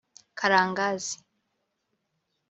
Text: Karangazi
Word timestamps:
Karangazi 0.39 1.17